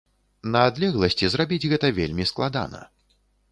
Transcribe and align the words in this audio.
На 0.55 0.61
адлегласці 0.69 1.29
зрабіць 1.35 1.69
гэта 1.75 1.93
вельмі 2.01 2.29
складана. 2.33 2.83